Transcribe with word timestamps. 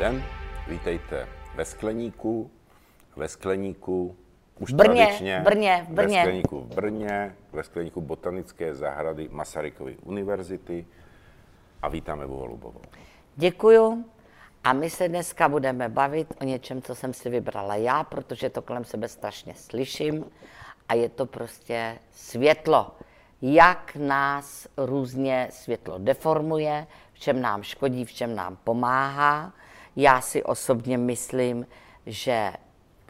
den, 0.00 0.24
vítejte 0.68 1.28
ve 1.54 1.64
Skleníku, 1.64 2.50
ve 3.16 3.28
Skleníku, 3.28 4.16
už 4.58 4.72
Brně, 4.72 5.04
tradičně, 5.04 5.40
Brně, 5.44 5.86
v 5.88 5.92
Brně. 5.92 6.16
ve 6.16 6.22
Skleníku 6.22 6.60
v 6.60 6.74
Brně, 6.74 7.36
ve 7.52 7.62
Skleníku 7.62 8.00
Botanické 8.00 8.74
zahrady 8.74 9.28
Masarykovy 9.32 9.96
univerzity 10.02 10.86
a 11.82 11.88
vítáme 11.88 12.24
Evu 12.24 12.36
Holubovou. 12.36 12.80
Děkuju. 13.36 14.04
A 14.64 14.72
my 14.72 14.90
se 14.90 15.08
dneska 15.08 15.48
budeme 15.48 15.88
bavit 15.88 16.34
o 16.40 16.44
něčem, 16.44 16.82
co 16.82 16.94
jsem 16.94 17.14
si 17.14 17.30
vybrala 17.30 17.76
já, 17.76 18.04
protože 18.04 18.50
to 18.50 18.62
kolem 18.62 18.84
sebe 18.84 19.08
strašně 19.08 19.54
slyším. 19.54 20.24
A 20.88 20.94
je 20.94 21.08
to 21.08 21.26
prostě 21.26 21.98
světlo. 22.12 22.96
Jak 23.42 23.96
nás 23.96 24.68
různě 24.76 25.48
světlo 25.50 25.98
deformuje, 25.98 26.86
v 27.12 27.18
čem 27.18 27.40
nám 27.40 27.62
škodí, 27.62 28.04
v 28.04 28.12
čem 28.12 28.34
nám 28.34 28.56
pomáhá. 28.64 29.52
Já 29.96 30.20
si 30.20 30.42
osobně 30.42 30.98
myslím, 30.98 31.66
že 32.06 32.52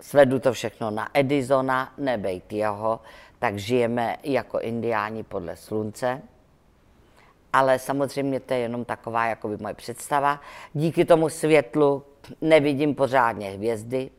svedu 0.00 0.38
to 0.38 0.52
všechno 0.52 0.90
na 0.90 1.08
Edisona, 1.14 1.92
nebejt 1.98 2.52
jeho, 2.52 3.00
tak 3.38 3.58
žijeme 3.58 4.16
jako 4.22 4.60
indiáni 4.60 5.22
podle 5.22 5.56
slunce 5.56 6.22
ale 7.52 7.78
samozřejmě 7.78 8.40
to 8.40 8.54
je 8.54 8.60
jenom 8.60 8.84
taková 8.84 9.26
jakoby 9.26 9.56
moje 9.56 9.74
představa. 9.74 10.40
Díky 10.74 11.04
tomu 11.04 11.28
světlu 11.28 12.02
nevidím 12.40 12.94
pořádně 12.94 13.50
hvězdy, 13.50 14.10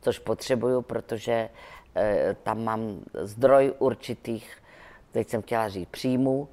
což 0.00 0.18
potřebuju, 0.18 0.82
protože 0.82 1.48
e, 1.96 2.36
tam 2.42 2.64
mám 2.64 3.00
zdroj 3.14 3.72
určitých, 3.78 4.56
teď 5.12 5.28
jsem 5.28 5.42
chtěla 5.42 5.68
říct 5.68 5.88
příjmů, 5.88 6.48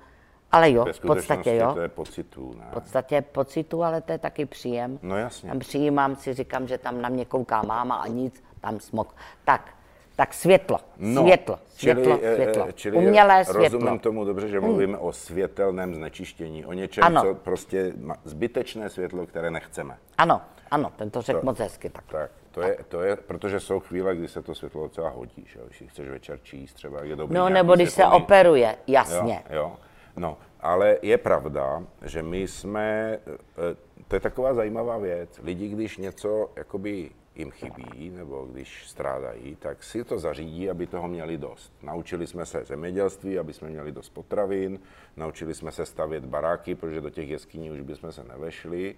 ale 0.52 0.72
jo, 0.72 0.86
v 0.92 1.00
podstatě 1.00 1.56
jo. 1.56 1.74
to 1.74 1.80
je 1.82 1.88
pocitů, 1.90 2.56
ne? 2.60 2.66
V 2.70 2.74
podstatě 2.74 3.22
pocitu, 3.22 3.84
ale 3.84 4.02
to 4.02 4.12
je 4.12 4.18
taky 4.18 4.46
příjem. 4.46 5.00
No 5.02 5.18
jasně. 5.18 5.50
Tam 5.50 5.60
přijímám 5.60 6.16
si, 6.16 6.34
říkám, 6.34 6.68
že 6.68 6.78
tam 6.78 7.02
na 7.02 7.10
mě 7.10 7.26
kouká 7.26 7.62
máma 7.62 7.96
a 7.96 8.08
nic, 8.08 8.44
tam 8.62 8.80
smok. 8.80 9.16
Tak, 9.46 9.74
tak 10.16 10.34
světlo, 10.34 10.80
No, 10.98 11.22
světlo, 11.22 11.60
světlo, 11.68 12.04
čili, 12.04 12.20
eh, 12.24 12.36
světlo. 12.36 12.66
eh, 12.70 12.74
čili 12.74 12.98
Umělé 12.98 13.46
světlo. 13.46 13.80
Hmm. 13.80 13.88
Rozumím 13.88 14.00
tomu 14.00 14.26
dobře, 14.26 14.48
že 14.48 14.60
mluvíme 14.60 14.98
o 14.98 15.12
světelném 15.12 15.96
znečištění, 15.96 16.66
o 16.66 16.74
něčem, 16.74 17.04
Ano. 17.04 17.22
co 17.22 17.36
prostě 17.36 17.94
má 18.02 18.16
zbytečné 18.24 18.90
světlo, 18.90 19.26
které 19.28 19.52
nechceme. 19.52 19.98
Ano, 20.18 20.42
ano, 20.72 20.92
ten 20.96 21.10
to 21.10 21.22
řekl 21.22 21.40
To- 21.40 21.46
moc 21.46 21.60
hezky. 21.60 21.90
Tak. 21.90 22.04
Tak, 22.12 22.32
to 22.52 22.62
je, 22.62 22.78
to 22.88 23.02
je, 23.02 23.16
protože 23.16 23.60
jsou 23.60 23.80
chvíle, 23.80 24.16
kdy 24.16 24.28
se 24.28 24.42
to 24.42 24.56
světlo 24.56 24.84
docela 24.84 25.10
hodí, 25.10 25.46
že 25.48 25.60
když 25.66 25.84
chceš 25.92 26.10
večer 26.10 26.40
číst, 26.44 26.74
třeba 26.74 27.04
je 27.04 27.16
dobrý 27.16 27.36
No 27.36 27.50
nebo 27.50 27.76
když 27.76 27.90
se 27.90 28.06
operuje, 28.06 28.76
jasně. 28.88 29.44
Jo, 29.50 29.56
jo. 29.56 29.76
No, 30.18 30.38
ale 30.60 30.98
je 31.02 31.18
pravda, 31.18 31.84
že 32.06 32.24
my 32.24 32.48
jsme, 32.48 33.20
eh, 33.28 33.76
to 34.08 34.16
je 34.16 34.20
taková 34.20 34.54
zajímavá 34.54 34.98
věc, 34.98 35.40
lidi, 35.44 35.68
když 35.68 35.98
něco 35.98 36.50
jakoby 36.56 37.12
jim 37.36 37.52
chybí, 37.52 38.10
nebo 38.10 38.46
když 38.52 38.88
strádají, 38.88 39.56
tak 39.56 39.84
si 39.84 40.04
to 40.04 40.20
zařídí, 40.20 40.70
aby 40.70 40.88
toho 40.88 41.08
měli 41.08 41.38
dost. 41.38 41.74
Naučili 41.84 42.28
jsme 42.28 42.46
se 42.46 42.64
zemědělství, 42.66 43.40
aby 43.40 43.54
jsme 43.54 43.70
měli 43.70 43.92
dost 43.92 44.10
potravin, 44.10 44.80
naučili 45.18 45.56
jsme 45.56 45.72
se 45.72 45.86
stavět 45.86 46.26
baráky, 46.26 46.76
protože 46.76 47.02
do 47.02 47.10
těch 47.10 47.30
jeskyní 47.30 47.72
už 47.72 47.82
bychom 47.82 48.12
se 48.12 48.24
nevešli. 48.24 48.96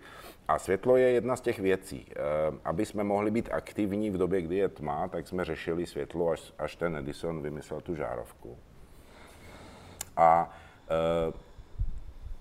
A 0.47 0.59
světlo 0.59 0.97
je 0.97 1.09
jedna 1.11 1.35
z 1.35 1.41
těch 1.41 1.59
věcí. 1.59 2.05
Eh, 2.09 2.15
Aby 2.65 2.85
jsme 2.85 3.03
mohli 3.03 3.31
být 3.31 3.49
aktivní 3.51 4.09
v 4.09 4.17
době, 4.17 4.41
kdy 4.41 4.55
je 4.55 4.69
tma, 4.69 5.07
tak 5.07 5.27
jsme 5.27 5.45
řešili 5.45 5.85
světlo, 5.85 6.29
až, 6.29 6.53
až 6.57 6.75
ten 6.75 6.95
Edison 6.95 7.41
vymyslel 7.41 7.81
tu 7.81 7.95
žárovku. 7.95 8.57
A 10.17 10.57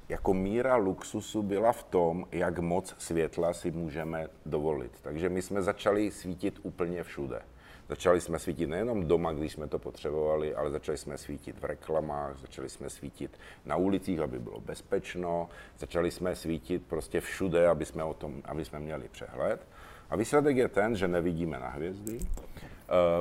jako 0.08 0.34
míra 0.34 0.76
luxusu 0.76 1.42
byla 1.42 1.72
v 1.72 1.82
tom, 1.82 2.26
jak 2.32 2.58
moc 2.58 2.94
světla 2.98 3.52
si 3.52 3.70
můžeme 3.70 4.26
dovolit. 4.46 4.92
Takže 5.02 5.28
my 5.28 5.42
jsme 5.42 5.62
začali 5.62 6.10
svítit 6.10 6.58
úplně 6.62 7.02
všude. 7.02 7.42
Začali 7.88 8.20
jsme 8.20 8.38
svítit 8.38 8.66
nejenom 8.66 9.06
doma, 9.06 9.32
když 9.32 9.52
jsme 9.52 9.66
to 9.66 9.78
potřebovali, 9.78 10.54
ale 10.54 10.70
začali 10.70 10.98
jsme 10.98 11.18
svítit 11.18 11.58
v 11.60 11.64
reklamách, 11.64 12.38
začali 12.38 12.68
jsme 12.68 12.90
svítit 12.90 13.38
na 13.66 13.76
ulicích, 13.76 14.20
aby 14.20 14.38
bylo 14.38 14.60
bezpečno, 14.60 15.48
začali 15.78 16.10
jsme 16.10 16.36
svítit 16.36 16.86
prostě 16.86 17.20
všude, 17.20 17.68
aby 17.68 17.84
jsme, 17.84 18.04
o 18.04 18.14
tom, 18.14 18.42
aby 18.44 18.64
jsme 18.64 18.78
měli 18.78 19.08
přehled. 19.08 19.66
A 20.10 20.16
výsledek 20.16 20.56
je 20.56 20.68
ten, 20.68 20.96
že 20.96 21.08
nevidíme 21.08 21.58
na 21.58 21.68
hvězdy, 21.68 22.18
e, 22.18 22.26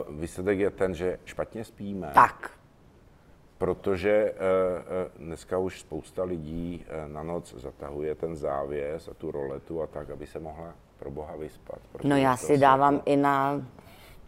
výsledek 0.09 0.59
je 0.59 0.69
ten, 0.69 0.95
že 0.95 1.19
špatně 1.25 1.63
spíme, 1.63 2.11
Tak, 2.13 2.58
Protože 3.59 4.11
eh, 4.11 4.33
eh, 4.35 5.09
dneska 5.17 5.57
už 5.57 5.79
spousta 5.79 6.23
lidí 6.23 6.85
eh, 6.87 7.07
na 7.07 7.23
noc 7.23 7.53
zatahuje 7.57 8.15
ten 8.15 8.35
závěs 8.35 9.07
a 9.07 9.13
tu 9.13 9.31
roletu 9.31 9.81
a 9.81 9.87
tak, 9.87 10.09
aby 10.09 10.27
se 10.27 10.39
mohla 10.39 10.73
pro 10.99 11.11
boha 11.11 11.35
vyspat. 11.35 11.79
no 12.03 12.17
já 12.17 12.37
to 12.37 12.45
si 12.45 12.57
dávám 12.57 13.01
i 13.05 13.15
na... 13.15 13.61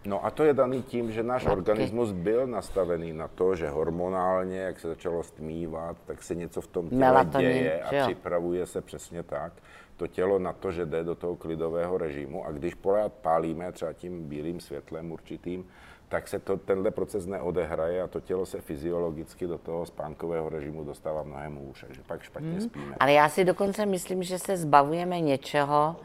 No 0.06 0.26
a 0.26 0.32
to 0.32 0.44
je 0.44 0.54
daný 0.54 0.84
tím, 0.84 1.12
že 1.12 1.24
náš 1.24 1.46
Matky. 1.46 1.58
organismus 1.58 2.12
byl 2.12 2.48
nastavený 2.48 3.14
na 3.14 3.28
to, 3.28 3.56
že 3.56 3.70
hormonálně, 3.70 4.60
jak 4.60 4.80
se 4.80 4.88
začalo 4.88 5.24
stmívat, 5.24 5.98
tak 6.06 6.24
se 6.24 6.36
něco 6.36 6.62
v 6.62 6.68
tom 6.68 6.90
těle 6.90 7.00
Melatonin, 7.00 7.50
děje 7.50 7.82
a 7.82 7.96
jo? 7.96 8.04
připravuje 8.06 8.66
se 8.66 8.82
přesně 8.82 9.24
tak 9.24 9.54
to 10.02 10.08
tělo 10.08 10.40
na 10.40 10.54
to, 10.54 10.72
že 10.72 10.86
jde 10.86 11.04
do 11.04 11.16
toho 11.16 11.36
klidového 11.36 11.98
režimu 11.98 12.46
a 12.46 12.52
když 12.52 12.74
pořád 12.74 13.14
pálíme 13.14 13.72
třeba 13.72 13.94
tím 13.94 14.30
bílým 14.30 14.60
světlem 14.60 15.12
určitým, 15.12 15.66
tak 16.12 16.28
se 16.28 16.40
to, 16.40 16.58
tenhle 16.58 16.92
proces 16.92 17.26
neodehraje 17.26 18.02
a 18.02 18.08
to 18.08 18.20
tělo 18.20 18.46
se 18.46 18.62
fyziologicky 18.62 19.48
do 19.48 19.58
toho 19.58 19.86
spánkového 19.86 20.50
režimu 20.50 20.84
dostává 20.84 21.24
mnohem 21.24 21.56
hůř, 21.56 21.84
takže 21.88 22.02
pak 22.08 22.22
špatně 22.22 22.50
Hmm. 22.52 22.62
spíme. 22.62 22.96
Ale 23.00 23.14
já 23.14 23.30
si 23.30 23.46
dokonce 23.46 23.86
myslím, 23.86 24.24
že 24.24 24.40
se 24.40 24.58
zbavujeme 24.58 25.20
něčeho, 25.20 25.96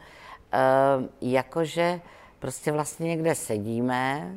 eh, 0.53 0.57
jakože 1.21 2.01
prostě 2.39 2.71
vlastně 2.71 3.07
někde 3.07 3.35
sedíme, 3.35 4.35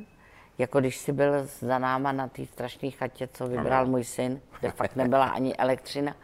jako 0.58 0.80
když 0.80 0.96
si 0.96 1.12
byl 1.12 1.32
za 1.60 1.78
náma 1.78 2.12
na 2.12 2.28
té 2.28 2.46
strašné 2.46 2.90
chatě, 2.90 3.28
co 3.32 3.46
vybral 3.46 3.86
můj 3.86 4.04
syn, 4.04 4.40
kde 4.60 4.70
fakt 4.70 4.96
nebyla 4.96 5.24
ani 5.24 5.56
elektřina. 5.56 6.16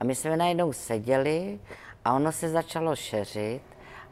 A 0.00 0.04
my 0.04 0.14
jsme 0.14 0.36
najednou 0.36 0.72
seděli 0.72 1.60
a 2.04 2.12
ono 2.12 2.32
se 2.32 2.48
začalo 2.48 2.96
šeřit 2.96 3.62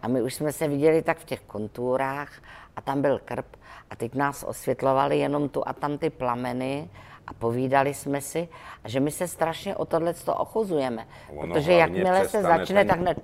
a 0.02 0.08
my 0.08 0.22
už 0.22 0.34
jsme 0.34 0.52
se 0.52 0.68
viděli 0.68 1.02
tak 1.02 1.18
v 1.18 1.24
těch 1.24 1.40
konturách 1.40 2.32
a 2.76 2.80
tam 2.80 3.02
byl 3.02 3.20
krb 3.24 3.46
a 3.90 3.96
teď 3.96 4.14
nás 4.14 4.44
osvětlovali 4.48 5.18
jenom 5.18 5.48
tu 5.48 5.68
a 5.68 5.72
tam 5.72 5.98
ty 5.98 6.10
plameny 6.10 6.90
a 7.26 7.32
povídali 7.34 7.94
jsme 7.94 8.20
si, 8.20 8.48
a 8.84 8.88
že 8.88 9.00
my 9.00 9.10
se 9.10 9.28
strašně 9.28 9.76
o 9.76 9.84
tohle 9.84 10.14
ochuzujeme. 10.26 11.06
Ono 11.36 11.54
Protože 11.54 11.72
jakmile 11.72 12.28
se 12.28 12.42
začne, 12.42 12.84
ten- 12.84 12.88
tak 12.88 13.00
ne... 13.00 13.14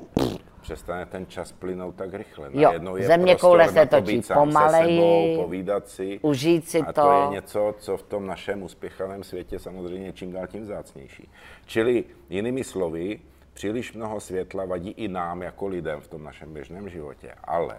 Přestane 0.60 1.06
ten 1.06 1.26
čas 1.26 1.52
plynout 1.52 1.94
tak 1.94 2.14
rychle. 2.14 2.48
Jo, 2.52 2.62
Najednou 2.62 2.96
je 2.96 3.06
země 3.06 3.36
koule 3.36 3.68
se 3.68 3.86
to 3.86 4.00
točí 4.00 4.22
pomaleji, 4.34 4.98
se 5.00 5.02
sebou, 5.02 5.42
povídat 5.44 5.88
si. 5.88 6.18
užít 6.22 6.68
si 6.68 6.80
a 6.80 6.92
to. 6.92 7.02
to 7.02 7.12
je 7.22 7.28
něco, 7.30 7.74
co 7.78 7.96
v 7.96 8.02
tom 8.02 8.26
našem 8.26 8.62
uspěchaném 8.62 9.24
světě 9.24 9.58
samozřejmě 9.58 10.12
čím 10.12 10.32
dál 10.32 10.46
tím 10.46 10.62
vzácnější. 10.62 11.30
Čili 11.66 12.04
jinými 12.28 12.64
slovy, 12.64 13.20
příliš 13.58 13.92
mnoho 13.92 14.20
světla 14.20 14.64
vadí 14.64 14.90
i 14.90 15.08
nám 15.08 15.42
jako 15.42 15.66
lidem 15.66 16.00
v 16.00 16.08
tom 16.08 16.22
našem 16.24 16.54
běžném 16.54 16.88
životě. 16.88 17.34
Ale 17.44 17.76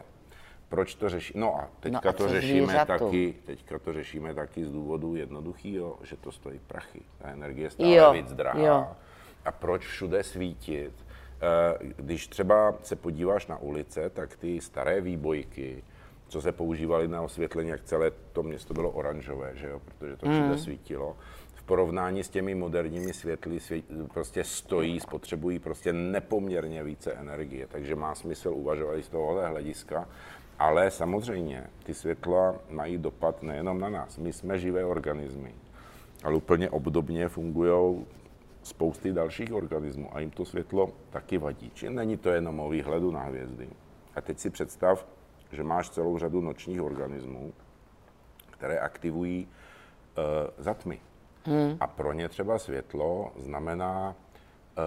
proč 0.69 0.95
to 0.95 1.09
řeší? 1.09 1.33
No 1.35 1.55
a 1.55 1.69
teďka 1.79 1.99
No 2.03 2.09
a 2.09 2.13
to 2.13 2.27
řešíme 2.29 2.67
zvířatu? 2.67 3.05
taky, 3.05 3.35
teďka 3.45 3.79
to 3.79 3.93
řešíme 3.93 4.33
taky 4.33 4.65
z 4.65 4.71
důvodu 4.71 5.15
jednoduchého, 5.15 5.97
že 6.03 6.15
to 6.17 6.31
stojí 6.31 6.59
prachy. 6.67 7.01
Ta 7.17 7.29
energie 7.29 7.65
je 7.65 7.69
stále 7.69 7.95
Jo, 7.95 8.13
víc 8.13 8.33
drahá. 8.33 8.59
jo. 8.59 8.87
A 9.45 9.51
proč 9.51 9.85
všude 9.87 10.23
svítit? 10.23 10.91
Eh, 11.41 11.93
Když 11.95 12.27
třeba 12.27 12.73
se 12.83 12.95
podíváš 12.95 13.47
na 13.47 13.57
ulice, 13.57 14.09
tak 14.09 14.35
ty 14.37 14.61
staré 14.61 15.01
výbojky, 15.01 15.83
co 16.27 16.41
se 16.41 16.51
používaly 16.51 17.07
na 17.07 17.21
osvětlení, 17.21 17.69
jak 17.69 17.83
celé 17.83 18.11
to 18.33 18.43
město 18.43 18.73
bylo 18.73 18.89
oranžové, 18.91 19.51
že 19.55 19.67
jo? 19.69 19.81
protože 19.85 20.15
to 20.17 20.29
všude 20.29 20.57
svítilo. 20.57 21.17
Porovnání 21.69 22.23
s 22.23 22.29
těmi 22.29 22.55
moderními 22.55 23.13
světly 23.13 23.59
svět, 23.59 23.85
prostě 24.13 24.43
stojí, 24.43 24.99
spotřebují 24.99 25.59
prostě 25.59 25.93
nepoměrně 25.93 26.83
více 26.83 27.13
energie, 27.13 27.67
takže 27.67 27.95
má 27.95 28.15
smysl 28.15 28.49
uvažovat 28.49 28.97
i 28.97 29.03
z 29.03 29.09
tohohle 29.09 29.47
hlediska. 29.47 30.09
Ale 30.59 30.91
samozřejmě 30.91 31.67
ty 31.83 31.93
světla 31.93 32.55
mají 32.69 32.97
dopad 32.97 33.43
nejenom 33.43 33.79
na 33.79 33.89
nás. 33.89 34.17
My 34.17 34.33
jsme 34.33 34.59
živé 34.59 34.85
organismy, 34.85 35.55
ale 36.23 36.35
úplně 36.35 36.69
obdobně 36.69 37.29
fungují 37.29 38.05
spousty 38.63 39.13
dalších 39.13 39.53
organismů 39.53 40.15
a 40.15 40.19
jim 40.19 40.31
to 40.31 40.45
světlo 40.45 40.89
taky 41.09 41.37
vadí. 41.37 41.71
Či 41.73 41.89
není 41.89 42.17
to 42.17 42.29
jenom 42.29 42.59
o 42.59 42.69
výhledu 42.69 43.11
na 43.11 43.23
hvězdy. 43.23 43.69
A 44.15 44.21
teď 44.21 44.39
si 44.39 44.49
představ, 44.49 45.07
že 45.51 45.63
máš 45.63 45.89
celou 45.89 46.17
řadu 46.17 46.41
nočních 46.41 46.81
organismů, 46.81 47.53
které 48.51 48.79
aktivují 48.79 49.47
e, 49.47 50.63
za 50.63 50.73
tmy. 50.73 50.99
Hmm. 51.49 51.77
A 51.79 51.87
pro 51.87 52.13
ně 52.13 52.29
třeba 52.29 52.59
světlo 52.59 53.31
znamená 53.37 54.15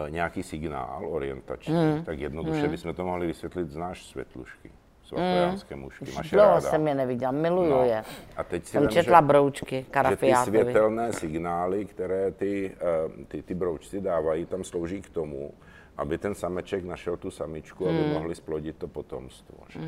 e, 0.06 0.10
nějaký 0.10 0.42
signál 0.42 1.06
orientační. 1.08 1.74
Hmm. 1.74 2.04
Tak 2.04 2.18
jednoduše 2.18 2.60
hmm. 2.60 2.70
bychom 2.70 2.94
to 2.94 3.04
mohli 3.04 3.26
vysvětlit 3.26 3.68
z 3.70 3.76
náš 3.76 4.04
světlušky. 4.06 4.70
Svatojánské 5.04 5.76
mušky. 5.76 6.04
Máš 6.16 6.30
Dlouho 6.30 6.48
ráda? 6.48 6.60
jsem 6.60 6.88
je 6.88 6.94
neviděla, 6.94 7.32
miluju 7.32 7.70
No. 7.70 7.84
je. 7.84 8.04
A 8.36 8.44
teď 8.44 8.64
si 8.64 8.70
Jsem 8.70 8.82
vem, 8.82 8.90
četla 8.90 9.20
že- 9.20 9.26
broučky 9.26 9.76
že 9.76 9.84
ty 9.84 9.90
Karafiákovi. 9.90 10.58
světelné 10.58 11.12
signály, 11.12 11.84
které 11.84 12.30
ty, 12.30 12.72
eh, 13.20 13.24
ty, 13.28 13.42
ty 13.42 13.54
broučci 13.54 14.00
dávají, 14.00 14.46
tam 14.46 14.64
slouží 14.64 15.02
k 15.02 15.08
tomu, 15.10 15.52
aby 15.96 16.18
ten 16.18 16.34
sameček 16.34 16.84
našel 16.84 17.16
tu 17.16 17.30
samičku, 17.30 17.88
aby 17.88 17.98
Hmm. 18.02 18.12
mohli 18.12 18.34
splodit 18.34 18.76
to 18.76 18.88
potomstvo. 18.88 19.56
Že? 19.68 19.80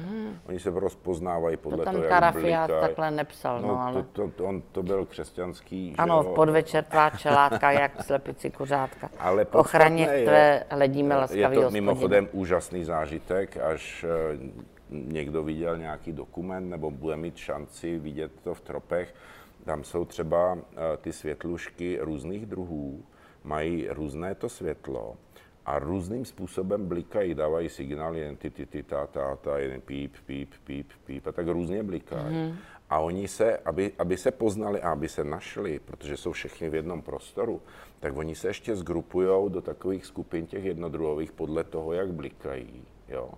Oni 0.49 0.61
se 0.61 0.71
rozpoznávají 0.71 1.57
podle 1.57 1.79
To 1.79 1.85
tam 1.85 1.95
toho, 1.95 2.05
jak 2.05 2.13
Karafiát 2.13 2.67
blikají. 2.71 2.81
takhle 2.89 3.11
nepsal, 3.11 3.61
no, 3.63 3.81
ale- 3.81 4.03
to, 4.03 4.03
to, 4.13 4.29
to, 4.37 4.45
on 4.45 4.63
to 4.73 4.83
byl 4.83 5.05
křesťanský, 5.07 5.91
že 5.91 5.97
Ano, 5.99 6.23
v 6.23 6.35
podvečer 6.35 6.85
tvá 6.85 7.11
čelátka, 7.11 7.71
jak 7.71 8.03
slepici 8.05 8.51
kuřátka. 8.51 9.11
Ale 9.19 9.45
ochraně 9.53 10.05
je- 10.05 10.25
tvé 10.25 10.65
hledíme 10.71 11.15
Je 11.15 11.19
laskavý 11.19 11.57
to 11.57 11.71
mimochodem 11.71 12.29
úžasný 12.33 12.85
zážitek, 12.85 13.57
až 13.57 14.05
eh, 14.05 14.39
někdo 14.91 15.43
viděl 15.43 15.79
nějaký 15.79 16.13
dokument 16.13 16.71
nebo 16.71 16.91
bude 16.91 17.17
mít 17.17 17.37
šanci 17.37 17.99
vidět 17.99 18.33
to 18.45 18.55
v 18.55 18.61
tropech. 18.61 19.15
Tam 19.65 19.85
jsou 19.85 20.05
třeba 20.05 20.59
eh, 20.59 20.97
ty 20.97 21.13
světlušky 21.13 21.99
různých 22.01 22.47
druhů, 22.47 23.03
mají 23.45 23.89
různé 23.91 24.35
to 24.35 24.49
světlo 24.49 25.17
a 25.67 25.79
různým 25.79 26.25
způsobem 26.25 26.87
blikají, 26.87 27.35
dávají 27.35 27.69
signál, 27.69 28.17
jen 28.17 28.37
ty, 28.37 28.51
ty, 28.51 28.67
ty, 28.67 28.83
ta, 28.83 29.07
ta, 29.07 29.37
ta, 29.37 29.59
jeden 29.59 29.81
píp, 29.81 30.15
píp, 30.27 30.51
píp, 30.65 30.91
píp 31.05 31.27
a 31.27 31.33
tak 31.33 31.49
různě 31.49 31.83
blikají. 31.83 32.37
Mm-hmm. 32.37 32.57
A 32.91 32.99
oni 32.99 33.29
se, 33.29 33.59
aby, 33.59 33.93
aby 33.99 34.17
se 34.17 34.31
poznali 34.31 34.83
a 34.83 34.93
aby 34.93 35.09
se 35.09 35.25
našli, 35.25 35.79
protože 35.79 36.17
jsou 36.17 36.33
všichni 36.33 36.71
v 36.71 36.75
jednom 36.75 37.03
prostoru, 37.03 37.63
tak 38.01 38.17
oni 38.17 38.35
se 38.35 38.49
ještě 38.49 38.77
zgrupují 38.77 39.51
do 39.51 39.61
takových 39.61 40.07
skupin 40.07 40.47
těch 40.47 40.65
jednodruhových 40.65 41.33
podle 41.33 41.65
toho, 41.65 41.93
jak 41.93 42.13
blikají. 42.13 42.83
Jo? 43.09 43.31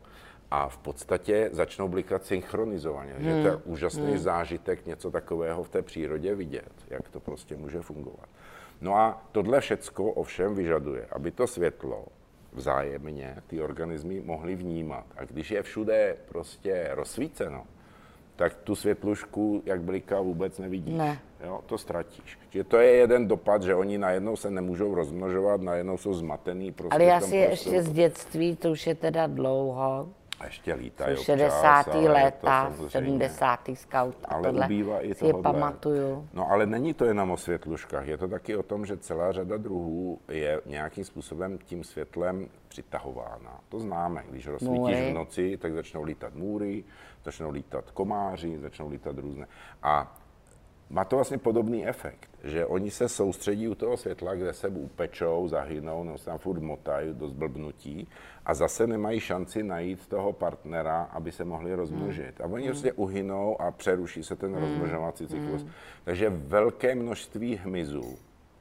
A 0.50 0.69
v 0.69 0.79
podstatě 0.79 1.50
začnou 1.52 1.88
blikat 1.88 2.25
synchronizovaně. 2.25 3.12
Hmm. 3.12 3.25
Že 3.25 3.43
to 3.43 3.49
je 3.49 3.56
úžasný 3.56 4.06
hmm. 4.06 4.19
zážitek 4.19 4.87
něco 4.87 5.11
takového 5.11 5.64
v 5.64 5.69
té 5.69 5.82
přírodě 5.82 6.34
vidět, 6.34 6.72
jak 6.90 7.08
to 7.08 7.20
prostě 7.20 7.56
může 7.56 7.81
fungovat. 7.81 8.29
No 8.81 8.96
a 8.96 9.23
tohle 9.32 9.61
všecko 9.61 10.05
ovšem 10.05 10.55
vyžaduje, 10.55 11.06
aby 11.12 11.31
to 11.31 11.46
světlo 11.46 12.05
vzájemně 12.52 13.37
ty 13.46 13.62
organismy 13.62 14.20
mohly 14.20 14.55
vnímat. 14.55 15.05
A 15.17 15.25
když 15.25 15.50
je 15.50 15.62
všude 15.62 16.17
prostě 16.28 16.88
rozsvíceno, 16.93 17.64
tak 18.37 18.55
tu 18.55 18.75
světlušku, 18.75 19.62
jak 19.67 19.81
bliká, 19.81 20.20
vůbec 20.20 20.58
nevidíš. 20.58 20.94
Ne. 20.94 21.19
Jo, 21.44 21.61
to 21.67 21.78
ztratíš. 21.78 22.38
Že 22.50 22.64
to 22.64 22.76
je 22.76 22.90
jeden 22.90 23.28
dopad, 23.28 23.62
že 23.62 23.75
oni 23.75 23.99
najednou 23.99 24.37
se 24.37 24.50
nemůžou 24.50 24.94
rozmnožovat, 24.94 25.61
najednou 25.61 25.99
jsou 25.99 26.14
zmatený. 26.14 26.72
Prostě 26.72 26.94
Ale 26.94 27.05
já 27.05 27.20
si 27.20 27.46
prostoru. 27.46 27.50
ještě 27.50 27.82
z 27.82 27.93
dětství, 27.93 28.56
to 28.56 28.70
už 28.70 28.87
je 28.87 28.94
teda 28.94 29.26
dlouho, 29.26 30.08
A 30.40 30.44
ještě 30.44 30.74
lítají 30.74 31.16
jsou 31.16 31.20
občas, 31.20 31.38
60. 31.38 31.88
ale 31.88 32.02
je 32.02 32.06
to 32.08 32.12
léta, 32.12 32.64
samozřejmě- 32.76 32.90
70. 33.28 33.76
scout 33.76 34.16
a 34.24 34.34
Ale 34.34 34.42
tohle 34.42 34.66
ubývá 34.66 35.00
i 35.04 35.14
si 35.14 35.32
pamatuju. 35.42 36.28
No 36.32 36.50
ale 36.50 36.66
není 36.66 36.94
to 36.94 37.04
jenom 37.04 37.30
o 37.30 37.36
světluškách, 37.36 38.06
je 38.06 38.18
to 38.18 38.28
taky 38.28 38.56
o 38.56 38.62
tom, 38.62 38.86
že 38.86 38.96
celá 38.96 39.32
řada 39.32 39.56
druhů 39.56 40.20
je 40.28 40.60
nějakým 40.66 41.04
způsobem 41.04 41.58
tím 41.58 41.84
světlem 41.84 42.48
přitahována. 42.68 43.60
To 43.68 43.80
známe, 43.80 44.24
když 44.30 44.46
rozsvítíš 44.46 45.10
v 45.10 45.14
noci, 45.14 45.56
tak 45.56 45.72
začnou 45.72 46.02
lítat 46.02 46.34
můry, 46.34 46.84
začnou 47.24 47.50
lítat 47.50 47.90
komáři, 47.90 48.58
začnou 48.58 48.88
lítat 48.88 49.18
různé. 49.18 49.46
A 49.82 50.16
má 50.90 51.04
to 51.04 51.16
vlastně 51.16 51.38
podobný 51.38 51.86
efekt, 51.86 52.28
že 52.44 52.66
oni 52.66 52.90
se 52.90 53.08
soustředí 53.08 53.68
u 53.68 53.74
toho 53.74 53.96
světla, 53.96 54.34
kde 54.34 54.52
se 54.52 54.68
upečou, 54.68 55.48
zahynou, 55.48 56.04
nebo 56.04 56.18
se 56.18 56.24
tam 56.24 56.38
furt 56.38 56.60
motají 56.60 57.14
do 57.14 57.28
zblbnutí 57.28 58.08
a 58.46 58.54
zase 58.54 58.86
nemají 58.86 59.20
šanci 59.20 59.62
najít 59.62 60.06
toho 60.06 60.32
partnera, 60.32 61.02
aby 61.02 61.32
se 61.32 61.44
mohli 61.44 61.74
rozmnožit. 61.74 62.40
A 62.40 62.44
oni 62.44 62.66
prostě 62.66 62.92
uhynou 62.92 63.60
a 63.60 63.70
přeruší 63.70 64.22
se 64.22 64.36
ten 64.36 64.54
rozmnožovací 64.54 65.26
cyklus. 65.26 65.66
Takže 66.04 66.30
velké 66.30 66.94
množství 66.94 67.56
hmyzů, 67.56 68.18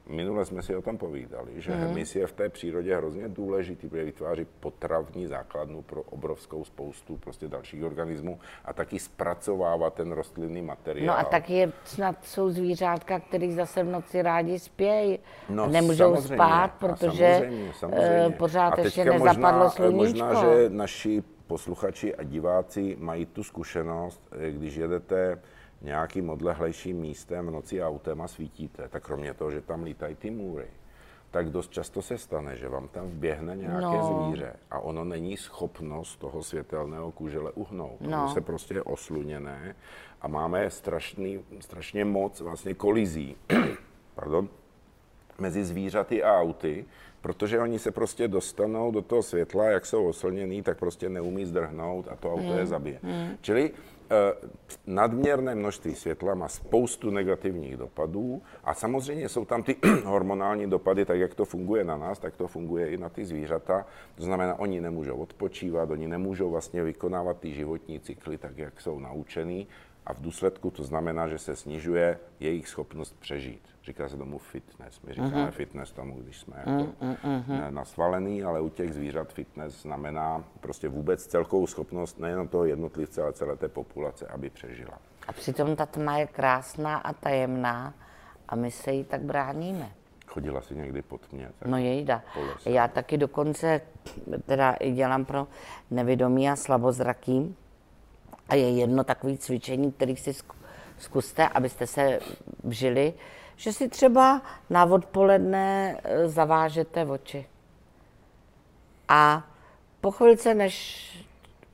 minule 0.08 0.44
jsme 0.44 0.62
si 0.62 0.76
o 0.76 0.82
tom 0.82 0.98
povídali, 0.98 1.52
že 1.56 1.72
hmyz 1.72 2.16
je 2.16 2.26
v 2.26 2.32
té 2.32 2.48
přírodě 2.48 2.96
hrozně 2.96 3.28
důležitý, 3.28 3.88
protože 3.88 4.04
vytváří 4.04 4.46
potravní 4.60 5.26
základnu 5.26 5.82
pro 5.82 6.02
obrovskou 6.02 6.64
spoustu 6.64 7.16
prostě 7.16 7.48
dalších 7.48 7.84
organismů 7.84 8.38
a 8.64 8.72
taky 8.72 8.98
zpracovává 8.98 9.90
ten 9.90 10.12
rostlinný 10.12 10.62
materiál. 10.62 11.06
No 11.06 11.20
a 11.20 11.24
taky 11.24 11.52
je, 11.52 11.72
snad 11.84 12.24
jsou 12.24 12.50
zvířátka, 12.50 13.20
který 13.20 13.52
zase 13.52 13.82
v 13.82 13.86
noci 13.86 14.22
rádi 14.22 14.58
spějí. 14.58 15.18
No, 15.48 15.66
nemůžou 15.66 16.14
samozřejmě, 16.14 16.36
spát, 16.36 16.72
protože 16.78 17.34
samozřejmě, 17.38 17.72
samozřejmě. 17.78 18.26
eh, 18.26 18.30
pořád 18.30 18.78
a 18.78 18.80
ještě 18.80 19.04
nezapadlo 19.04 19.64
možná, 19.64 19.70
sluníčko. 19.70 20.26
Možná, 20.26 20.34
že 20.34 20.70
naši 20.70 21.22
posluchači 21.46 22.14
a 22.14 22.22
diváci 22.22 22.96
mají 23.00 23.26
tu 23.26 23.44
zkušenost, 23.44 24.22
eh, 24.32 24.50
když 24.50 24.74
jedete 24.74 25.38
nějakým 25.80 26.30
odlehlejším 26.30 26.96
místem 26.96 27.46
v 27.46 27.50
noci 27.50 27.82
autem 27.82 28.20
a 28.20 28.28
svítíte, 28.28 28.88
tak 28.88 29.02
kromě 29.04 29.34
toho, 29.34 29.50
že 29.50 29.60
tam 29.60 29.82
lítají 29.82 30.14
ty 30.14 30.30
můry, 30.30 30.66
tak 31.30 31.50
dost 31.50 31.70
často 31.70 32.02
se 32.02 32.18
stane, 32.18 32.56
že 32.56 32.68
vám 32.68 32.88
tam 32.88 33.06
vběhne 33.06 33.56
nějaké 33.56 33.80
No. 33.98 34.24
zvíře 34.28 34.52
a 34.70 34.78
ono 34.78 35.04
není 35.04 35.36
schopno 35.36 36.04
z 36.04 36.16
toho 36.16 36.42
světelného 36.42 37.12
kužele 37.12 37.50
uhnout. 37.52 38.00
No. 38.00 38.08
Ono 38.24 38.34
se 38.34 38.40
prostě 38.40 38.74
je 38.74 38.82
osluněné 38.82 39.76
a 40.20 40.28
máme 40.28 40.70
strašný, 40.70 41.44
strašně 41.60 42.04
moc 42.04 42.40
vlastně 42.40 42.74
kolizí. 42.74 43.36
Pardon 44.14 44.48
mezi 45.40 45.64
zvířaty 45.64 46.22
a 46.22 46.40
auty, 46.40 46.84
protože 47.20 47.60
oni 47.60 47.78
se 47.78 47.90
prostě 47.90 48.28
dostanou 48.28 48.90
do 48.90 49.02
toho 49.02 49.22
světla, 49.22 49.64
jak 49.64 49.86
jsou 49.86 50.06
oslněný, 50.08 50.62
tak 50.62 50.78
prostě 50.78 51.08
neumí 51.08 51.44
zdrhnout 51.44 52.08
a 52.08 52.16
to 52.16 52.32
auto 52.32 52.52
je 52.52 52.66
zabije. 52.66 53.00
Čili 53.40 53.70
eh, 53.70 54.14
nadměrné 54.86 55.54
množství 55.54 55.94
světla 55.94 56.34
má 56.34 56.48
spoustu 56.48 57.10
negativních 57.10 57.76
dopadů 57.76 58.42
a 58.64 58.74
samozřejmě 58.74 59.28
jsou 59.28 59.44
tam 59.44 59.62
ty 59.62 59.76
hormonální 60.04 60.70
dopady, 60.70 61.04
tak 61.04 61.18
jak 61.18 61.34
to 61.34 61.44
funguje 61.44 61.84
na 61.84 61.96
nás, 61.96 62.18
tak 62.18 62.36
to 62.36 62.48
funguje 62.48 62.88
i 62.88 62.96
na 62.96 63.08
ty 63.08 63.24
zvířata. 63.24 63.86
To 64.14 64.24
znamená, 64.24 64.58
oni 64.58 64.80
nemůžou 64.80 65.16
odpočívat, 65.16 65.90
oni 65.90 66.08
nemůžou 66.08 66.50
vlastně 66.50 66.82
vykonávat 66.82 67.38
ty 67.38 67.54
životní 67.54 68.00
cykly 68.00 68.38
tak, 68.38 68.58
jak 68.58 68.80
jsou 68.80 68.98
naučený 68.98 69.66
a 70.06 70.14
v 70.14 70.20
důsledku 70.20 70.70
to 70.70 70.84
znamená, 70.84 71.28
že 71.28 71.38
se 71.38 71.56
snižuje 71.56 72.18
jejich 72.40 72.68
schopnost 72.68 73.16
přežít. 73.20 73.62
Říká 73.86 74.08
se 74.08 74.16
tomu 74.16 74.38
fitness. 74.38 75.00
My 75.00 75.12
říkáme 75.12 75.46
uh-huh. 75.46 75.50
fitness 75.50 75.92
tomu, 75.92 76.14
když 76.22 76.40
jsme 76.40 76.56
jako 76.56 76.70
uh-huh. 76.70 77.70
nasvalený, 77.70 78.42
ale 78.42 78.60
u 78.60 78.68
těch 78.68 78.94
zvířat 78.94 79.32
fitness 79.32 79.82
znamená 79.82 80.44
prostě 80.60 80.88
vůbec 80.88 81.26
celkovou 81.26 81.66
schopnost 81.66 82.18
nejenom 82.18 82.48
toho 82.48 82.64
jednotlivce, 82.64 83.22
ale 83.22 83.32
celé 83.32 83.56
té 83.56 83.68
populace, 83.68 84.26
aby 84.26 84.50
přežila. 84.50 84.98
A 85.28 85.32
přitom 85.32 85.76
ta 85.76 85.86
tma 85.86 86.18
je 86.18 86.26
krásná 86.26 86.96
a 86.96 87.12
tajemná 87.12 87.94
a 88.48 88.56
my 88.56 88.70
se 88.70 88.92
jí 88.92 89.04
tak 89.04 89.20
bráníme. 89.20 89.90
Chodila 90.26 90.60
si 90.60 90.74
někdy 90.74 91.02
pod 91.02 91.32
mě. 91.32 91.50
Tak 91.58 91.68
No 91.68 91.78
jejda. 91.78 92.22
Já 92.64 92.88
taky 92.88 93.18
dokonce 93.18 93.80
teda 94.46 94.72
i 94.72 94.92
dělám 94.92 95.24
pro 95.24 95.46
nevědomí 95.90 96.50
a 96.50 96.56
slabozraký. 96.56 97.56
A 98.48 98.54
je 98.54 98.70
jedno 98.70 99.04
takové 99.04 99.36
cvičení, 99.36 99.92
který 99.92 100.16
si 100.16 100.30
zku- 100.30 100.56
zkuste, 100.98 101.48
abyste 101.48 101.86
se 101.86 102.20
vžili, 102.64 103.14
že 103.56 103.72
si 103.72 103.88
třeba 103.88 104.42
na 104.70 104.84
odpoledne 104.84 105.96
eh, 106.04 106.28
zavážete 106.28 107.04
oči. 107.04 107.46
A 109.08 109.46
po 110.00 110.10
chvilce, 110.10 110.54
než 110.54 111.06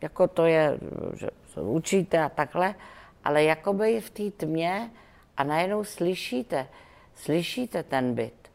jako 0.01 0.29
to 0.29 0.45
je, 0.45 0.79
že 1.15 1.29
se 1.53 1.61
učíte 1.61 2.19
a 2.19 2.29
takhle, 2.29 2.75
ale 3.25 3.45
jakoby 3.45 4.01
v 4.01 4.11
té 4.11 4.31
tmě 4.31 4.91
a 5.37 5.45
najednou 5.45 5.85
slyšíte, 5.85 6.67
slyšíte 7.15 7.83
ten 7.83 8.15
byt, 8.15 8.51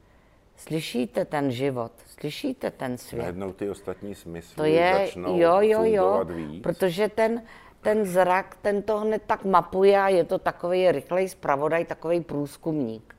slyšíte 0.58 1.26
ten 1.26 1.52
život, 1.52 1.92
slyšíte 2.06 2.72
ten 2.72 2.98
svět. 2.98 3.22
Najednou 3.22 3.54
ty 3.54 3.70
ostatní 3.70 4.16
smysly 4.16 4.56
To 4.56 4.64
je, 4.64 4.94
začnou 5.06 5.40
jo, 5.40 5.58
jo, 5.62 5.84
jo, 5.84 6.26
víc. 6.26 6.64
protože 6.64 7.10
ten, 7.10 7.44
ten 7.82 8.06
zrak, 8.06 8.58
ten 8.62 8.82
to 8.82 8.98
hned 8.98 9.22
tak 9.28 9.46
mapuje 9.46 10.00
a 10.00 10.10
je 10.10 10.24
to 10.24 10.40
takový 10.40 10.92
rychlej 10.92 11.30
zpravodaj, 11.30 11.86
takový 11.86 12.22
průzkumník. 12.22 13.17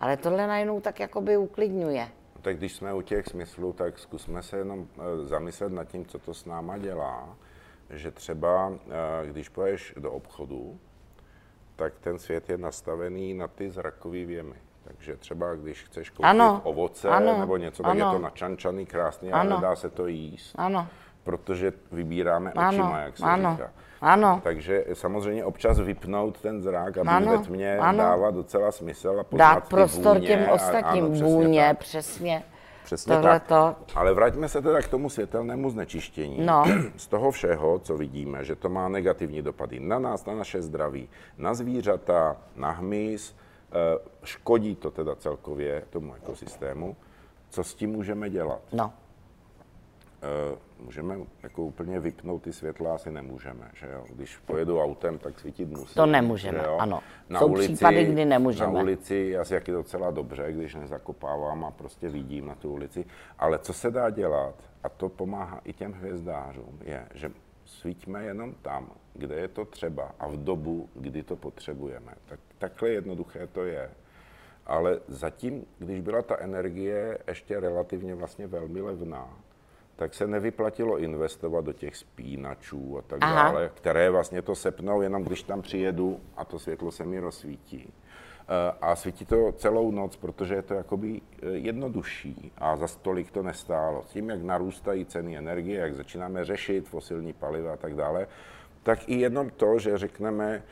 Ale 0.00 0.16
tohle 0.16 0.46
najednou 0.46 0.80
tak 0.80 1.00
jakoby 1.00 1.36
uklidňuje. 1.36 2.08
Tak 2.42 2.56
když 2.56 2.72
jsme 2.72 2.94
u 2.94 3.02
těch 3.02 3.26
smyslů, 3.26 3.72
tak 3.72 3.98
zkusme 3.98 4.42
se 4.42 4.56
jenom 4.56 4.86
eh, 4.98 5.24
zamyslet 5.26 5.72
nad 5.72 5.84
tím, 5.84 6.06
co 6.06 6.18
to 6.18 6.34
s 6.34 6.44
náma 6.44 6.78
dělá. 6.78 7.36
Že 7.90 8.10
třeba, 8.10 8.72
eh, 8.72 9.26
když 9.26 9.48
půjdeš 9.48 9.94
do 9.98 10.12
obchodu, 10.12 10.78
tak 11.76 11.98
ten 11.98 12.18
svět 12.18 12.48
je 12.50 12.58
nastavený 12.58 13.34
na 13.34 13.48
ty 13.48 13.70
zrakové 13.70 14.24
věmy. 14.24 14.54
Takže 14.84 15.16
třeba, 15.16 15.54
když 15.54 15.82
chceš 15.82 16.10
koupit 16.10 16.24
Ano, 16.24 16.60
ovoce 16.64 17.08
ano, 17.08 17.38
nebo 17.38 17.56
něco, 17.56 17.82
tak 17.82 17.96
je 17.96 18.02
ano. 18.02 18.12
to 18.12 18.18
načančaný, 18.18 18.86
krásný, 18.86 19.32
ale 19.32 19.50
nedá 19.50 19.76
se 19.76 19.90
to 19.90 20.06
jíst. 20.06 20.54
Ano, 20.58 20.86
Protože 21.30 21.72
vybíráme 21.92 22.52
Ano, 22.52 22.68
očima, 22.68 22.98
jak 22.98 23.18
se 23.18 23.24
ano, 23.24 23.50
říká. 23.52 23.70
ano. 24.00 24.40
Takže 24.44 24.84
samozřejmě 24.92 25.44
občas 25.44 25.78
vypnout 25.80 26.40
ten 26.40 26.62
zrak, 26.62 26.98
aby 26.98 27.08
Ano, 27.08 27.38
ve 27.38 27.44
tmě 27.44 27.78
ano. 27.78 27.98
dává 27.98 28.30
docela 28.30 28.72
smysl 28.72 29.16
a 29.20 29.24
poznat 29.24 29.54
dát 29.54 29.68
prostor 29.68 30.16
vůně 30.16 30.26
těm 30.28 30.40
a- 30.48 30.52
ostatním, 30.52 31.04
ano, 31.04 31.12
přesně 31.14 31.26
vůně, 31.34 31.66
tak. 31.68 31.78
přesně. 31.78 32.42
Přesně 32.84 33.14
Tohle 33.14 33.40
tak. 33.40 33.46
to, 33.46 33.76
Ale 33.94 34.14
vraťme 34.14 34.48
se 34.48 34.62
teda 34.62 34.80
k 34.82 34.88
tomu 34.88 35.10
světelnému 35.10 35.70
znečištění. 35.70 36.46
No. 36.46 36.64
Z 36.96 37.06
toho 37.06 37.30
všeho, 37.30 37.78
co 37.78 37.96
vidíme, 37.96 38.44
že 38.44 38.56
to 38.56 38.68
má 38.68 38.88
negativní 38.88 39.42
dopady 39.42 39.80
na 39.80 39.98
nás, 39.98 40.26
na 40.26 40.34
naše 40.34 40.62
zdraví, 40.62 41.08
na 41.38 41.54
zvířata, 41.54 42.36
na 42.56 42.70
hmyz, 42.70 43.36
eh, 43.72 43.98
škodí 44.24 44.76
to 44.76 44.90
teda 44.90 45.14
celkově 45.14 45.82
tomu 45.90 46.14
ekosystému. 46.14 46.96
Co 47.50 47.64
s 47.64 47.74
tím 47.74 47.90
můžeme 47.90 48.30
dělat? 48.30 48.60
no. 48.72 48.92
Můžeme 50.84 51.18
jako 51.42 51.62
úplně 51.62 52.00
vypnout 52.00 52.42
ty 52.42 52.52
světla, 52.52 52.94
asi 52.94 53.10
nemůžeme, 53.10 53.70
že 53.74 53.86
jo? 53.86 54.04
Když 54.14 54.36
pojedu 54.36 54.80
autem, 54.82 55.18
tak 55.18 55.40
svítit 55.40 55.68
musí. 55.68 55.94
To 55.94 56.06
nemůžeme, 56.06 56.58
že 56.58 56.64
jo? 56.64 56.76
ano. 56.80 57.00
Na 57.28 57.40
Jsou 57.40 57.46
ulici, 57.46 57.72
případy, 57.72 58.04
kdy 58.04 58.24
nemůžeme. 58.24 58.72
Na 58.72 58.80
ulici 58.80 59.38
asi 59.38 59.54
jak 59.54 59.68
je 59.68 59.74
docela 59.74 60.10
dobře, 60.10 60.52
když 60.52 60.74
nezakopávám 60.74 61.64
a 61.64 61.70
prostě 61.70 62.08
vidím 62.08 62.46
na 62.46 62.54
tu 62.54 62.72
ulici. 62.72 63.04
Ale 63.38 63.58
co 63.58 63.72
se 63.72 63.90
dá 63.90 64.10
dělat, 64.10 64.54
a 64.84 64.88
to 64.88 65.08
pomáhá 65.08 65.60
i 65.64 65.72
těm 65.72 65.92
hvězdářům, 65.92 66.78
je, 66.82 67.06
že 67.14 67.30
svítíme 67.64 68.24
jenom 68.24 68.54
tam, 68.62 68.90
kde 69.14 69.34
je 69.34 69.48
to 69.48 69.64
třeba 69.64 70.14
a 70.18 70.28
v 70.28 70.36
dobu, 70.36 70.88
kdy 70.94 71.22
to 71.22 71.36
potřebujeme. 71.36 72.14
Tak, 72.26 72.40
takhle 72.58 72.90
jednoduché 72.90 73.46
to 73.46 73.64
je. 73.64 73.90
Ale 74.66 75.00
zatím, 75.08 75.66
když 75.78 76.00
byla 76.00 76.22
ta 76.22 76.38
energie 76.38 77.18
ještě 77.28 77.60
relativně 77.60 78.14
vlastně 78.14 78.46
velmi 78.46 78.80
levná, 78.80 79.38
tak 80.00 80.14
se 80.14 80.26
nevyplatilo 80.26 80.98
investovat 80.98 81.64
do 81.64 81.72
těch 81.72 81.96
spínačů 81.96 82.98
a 82.98 83.02
tak 83.02 83.18
Aha. 83.22 83.34
dále, 83.34 83.70
které 83.74 84.10
vlastně 84.10 84.42
to 84.42 84.54
sepnou 84.54 85.02
jenom 85.02 85.22
když 85.22 85.42
tam 85.42 85.62
přijedu 85.62 86.20
a 86.36 86.44
to 86.44 86.58
světlo 86.58 86.90
se 86.90 87.04
mi 87.04 87.18
rozsvítí. 87.20 87.92
Eh, 88.48 88.76
A 88.80 88.96
svítí 88.96 89.24
to 89.24 89.52
celou 89.52 89.90
noc, 89.90 90.16
protože 90.16 90.54
je 90.54 90.62
to 90.62 90.74
jakoby 90.74 91.20
eh, 91.20 91.46
jednodušší 91.50 92.52
a 92.58 92.76
za 92.76 92.86
tolik 93.02 93.30
to 93.30 93.42
nestálo. 93.42 94.02
S 94.02 94.10
tím, 94.10 94.30
jak 94.30 94.42
narůstají 94.42 95.06
ceny 95.06 95.36
energie, 95.36 95.80
jak 95.80 95.94
začínáme 95.94 96.44
řešit 96.44 96.88
fosilní 96.88 97.32
paliva 97.32 97.72
a 97.72 97.76
tak 97.76 97.94
dále, 97.94 98.26
tak 98.82 99.08
i 99.08 99.20
jenom 99.20 99.50
to, 99.50 99.78
že 99.78 99.98
řekneme, 99.98 100.62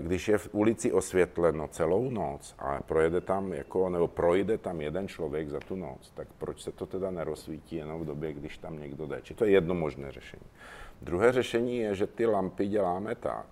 když 0.00 0.28
je 0.28 0.38
v 0.38 0.48
ulici 0.54 0.92
osvětleno 0.92 1.68
celou 1.68 2.10
noc 2.10 2.54
a 2.58 2.82
projede 2.82 3.20
tam 3.20 3.52
jako, 3.52 3.88
nebo 3.88 4.08
projde 4.08 4.58
tam 4.58 4.80
jeden 4.80 5.08
člověk 5.08 5.48
za 5.48 5.60
tu 5.60 5.76
noc, 5.76 6.10
tak 6.14 6.28
proč 6.38 6.62
se 6.62 6.72
to 6.72 6.86
teda 6.86 7.10
nerozsvítí 7.10 7.76
jenom 7.76 8.00
v 8.00 8.06
době, 8.06 8.32
když 8.32 8.58
tam 8.58 8.78
někdo 8.78 9.06
jde? 9.06 9.20
Či 9.22 9.34
to 9.34 9.44
je 9.44 9.50
jedno 9.50 9.74
možné 9.74 10.12
řešení. 10.12 10.42
Druhé 11.02 11.32
řešení 11.32 11.78
je, 11.78 11.94
že 11.94 12.06
ty 12.06 12.26
lampy 12.26 12.66
děláme 12.68 13.14
tak, 13.14 13.46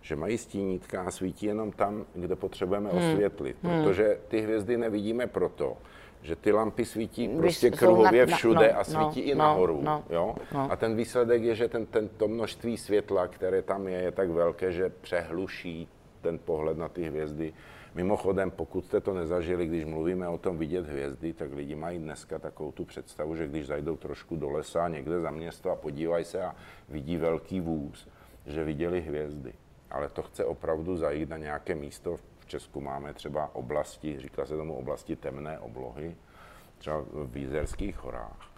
že 0.00 0.16
mají 0.16 0.38
stínítka 0.38 1.02
a 1.02 1.10
svítí 1.10 1.46
jenom 1.46 1.72
tam, 1.72 2.06
kde 2.14 2.36
potřebujeme 2.36 2.90
Hmm. 2.90 2.98
osvětlit, 2.98 3.56
protože 3.60 4.18
ty 4.28 4.40
hvězdy 4.40 4.76
nevidíme 4.76 5.26
proto, 5.26 5.76
že 6.22 6.36
ty 6.36 6.52
lampy 6.52 6.84
svítí 6.84 7.26
Když 7.26 7.38
prostě 7.40 7.70
kruhově 7.70 8.26
na- 8.26 8.36
všude 8.36 8.70
no, 8.72 8.80
a 8.80 8.84
svítí 8.84 9.20
no, 9.20 9.26
i 9.26 9.34
no, 9.34 9.38
nahoru. 9.38 9.80
no, 9.82 10.04
jo? 10.10 10.34
no. 10.54 10.72
A 10.72 10.76
ten 10.76 10.96
výsledek 10.96 11.42
je, 11.42 11.54
že 11.54 11.68
ten, 11.68 11.86
ten, 11.86 12.08
to 12.08 12.28
množství 12.28 12.76
světla, 12.76 13.28
které 13.28 13.62
tam 13.62 13.88
je, 13.88 13.98
je 13.98 14.12
tak 14.12 14.30
velké, 14.30 14.72
že 14.72 14.92
přehluší 15.00 15.88
ten 16.20 16.38
pohled 16.38 16.78
na 16.78 16.88
ty 16.88 17.02
hvězdy. 17.02 17.52
Mimochodem, 17.94 18.50
pokud 18.50 18.84
jste 18.84 19.00
to 19.00 19.14
nezažili, 19.14 19.66
když 19.66 19.84
mluvíme 19.84 20.28
o 20.28 20.38
tom 20.38 20.58
vidět 20.58 20.86
hvězdy, 20.86 21.32
tak 21.32 21.52
lidi 21.52 21.74
mají 21.74 21.98
dneska 21.98 22.38
takovou 22.38 22.72
tu 22.72 22.84
představu, 22.84 23.36
že 23.36 23.48
když 23.48 23.66
zajdou 23.66 23.96
trošku 23.96 24.36
do 24.36 24.50
lesa 24.50 24.88
někde 24.88 25.20
za 25.20 25.30
město 25.30 25.70
a 25.70 25.76
podívají 25.76 26.24
se 26.24 26.42
a 26.42 26.54
vidí 26.88 27.16
velký 27.16 27.60
vůz, 27.60 28.08
že 28.46 28.64
viděli 28.64 29.00
hvězdy. 29.00 29.52
Ale 29.90 30.08
to 30.08 30.22
chce 30.22 30.44
opravdu 30.44 30.96
zajít 30.96 31.28
na 31.28 31.36
nějaké 31.36 31.74
místo. 31.74 32.16
V 32.16 32.22
Česku 32.46 32.80
máme 32.80 33.14
třeba 33.14 33.54
oblasti, 33.54 34.20
říká 34.20 34.46
se 34.46 34.56
tomu 34.56 34.74
oblasti 34.74 35.16
temné 35.16 35.58
oblohy, 35.58 36.16
třeba 36.78 37.04
v 37.12 37.36
Jízerských 37.36 37.98
horách. 37.98 38.56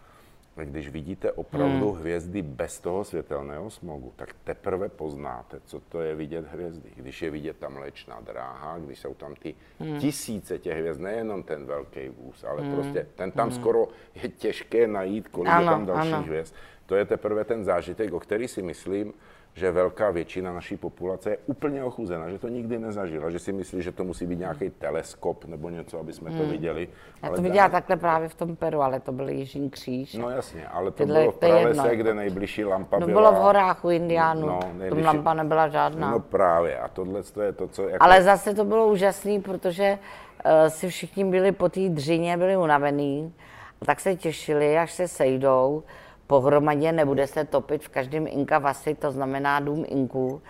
A 0.58 0.64
Když 0.64 0.88
vidíte 0.88 1.32
opravdu 1.32 1.90
hmm. 1.90 2.00
hvězdy 2.00 2.42
bez 2.42 2.80
toho 2.80 3.04
světelného 3.04 3.70
smogu, 3.70 4.12
tak 4.16 4.34
teprve 4.44 4.88
poznáte, 4.88 5.60
co 5.64 5.80
to 5.80 6.00
je 6.00 6.14
vidět 6.14 6.46
hvězdy. 6.52 6.90
Když 6.96 7.22
je 7.22 7.30
vidět 7.30 7.56
ta 7.56 7.68
mlečná 7.68 8.20
dráha, 8.20 8.78
když 8.78 8.98
jsou 8.98 9.14
tam 9.14 9.34
ty 9.34 9.54
hmm. 9.80 9.98
tisíce 9.98 10.58
těch 10.58 10.78
hvězd, 10.78 11.00
nejenom 11.00 11.42
ten 11.42 11.66
velký 11.66 12.08
vůz, 12.08 12.44
ale 12.44 12.62
hmm. 12.62 12.74
prostě 12.74 13.06
ten 13.14 13.30
tam 13.32 13.48
hmm. 13.48 13.58
skoro 13.60 13.88
je 14.14 14.28
těžké 14.28 14.86
najít, 14.86 15.28
kolik 15.28 15.52
ano, 15.52 15.62
je 15.62 15.70
tam 15.70 15.86
dalších 15.86 16.14
ano. 16.14 16.22
hvězd. 16.22 16.54
To 16.88 16.94
je 16.96 17.04
teprve 17.04 17.44
ten 17.44 17.64
zážitek, 17.64 18.12
o 18.12 18.20
který 18.20 18.48
si 18.48 18.62
myslím, 18.62 19.12
že 19.54 19.70
velká 19.70 20.10
většina 20.10 20.52
naší 20.52 20.76
populace 20.76 21.30
je 21.30 21.38
úplně 21.46 21.84
ochuzena, 21.84 22.30
že 22.30 22.38
to 22.38 22.48
nikdy 22.48 22.78
nezažila, 22.78 23.30
že 23.30 23.38
si 23.38 23.52
myslí, 23.52 23.82
že 23.82 23.92
to 23.92 24.04
musí 24.04 24.26
být 24.26 24.38
nějaký 24.38 24.70
teleskop 24.70 25.44
nebo 25.44 25.68
něco, 25.70 26.00
aby 26.00 26.12
jsme 26.12 26.30
to 26.30 26.46
viděli. 26.46 26.88
Já 27.22 27.28
Ale 27.28 27.36
to 27.36 27.42
dá- 27.42 27.48
viděla 27.48 27.68
takhle 27.68 27.96
právě 27.96 28.28
v 28.28 28.34
tom 28.34 28.56
Peru, 28.56 28.80
ale 28.82 29.00
to 29.00 29.12
byl 29.12 29.28
Jižní 29.28 29.70
kříž. 29.70 30.14
No 30.14 30.30
jasně, 30.30 30.68
ale 30.68 30.90
to 30.90 30.96
Tyhle- 30.96 31.20
bylo 31.20 31.32
v 31.32 31.34
je 31.34 31.38
pralese, 31.38 31.88
jedno. 31.88 32.02
kde 32.02 32.14
nejbližší 32.14 32.64
lampa 32.64 32.98
No 32.98 33.06
byla. 33.06 33.20
bylo 33.30 33.40
v 33.40 33.42
horách 33.44 33.84
u 33.84 33.90
Indiánů, 33.90 34.46
No, 34.46 34.58
tam 34.62 34.78
nejbližší- 34.78 35.06
lampa 35.06 35.34
nebyla 35.34 35.68
žádná. 35.68 36.10
No 36.10 36.20
právě, 36.20 36.78
a 36.78 36.88
tohle 36.88 37.22
to 37.22 37.42
je 37.42 37.52
to, 37.52 37.68
co 37.68 37.88
jako... 37.88 38.04
Ale 38.04 38.22
zase 38.22 38.54
to 38.54 38.64
bylo 38.64 38.88
úžasné, 38.88 39.40
protože 39.40 39.98
uh, 40.44 40.50
si 40.68 40.88
všichni 40.88 41.24
byli 41.24 41.52
po 41.52 41.68
té 41.68 41.80
dřině, 41.88 42.36
byli 42.36 42.56
unavený, 42.56 43.34
a 43.82 43.84
tak 43.84 44.00
se 44.00 44.14
těšili, 44.16 44.78
až 44.78 44.92
se 44.92 45.08
sejdou, 45.08 45.82
pohromadě 46.28 46.92
nebude 46.92 47.26
se 47.26 47.44
topit 47.44 47.82
v 47.84 47.88
každém 47.88 48.26
Inka 48.26 48.58
vasi, 48.58 48.94
to 48.94 49.10
znamená 49.10 49.60
dům 49.60 49.84
Inků, 49.88 50.42